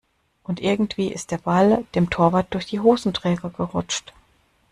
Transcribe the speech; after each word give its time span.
Und 0.41 0.61
irgendwie 0.61 1.13
ist 1.13 1.29
der 1.29 1.37
Ball 1.37 1.85
dem 1.93 2.09
Torwart 2.09 2.55
durch 2.55 2.65
die 2.65 2.79
Hosenträger 2.79 3.51
gerutscht. 3.51 4.13